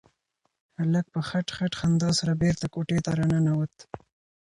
هلک 0.79 1.05
په 1.13 1.21
خټ 1.27 1.47
خټ 1.55 1.73
خندا 1.79 2.09
سره 2.19 2.33
بېرته 2.41 2.65
کوټې 2.73 2.97
ته 3.05 3.11
راننوت. 3.17 3.73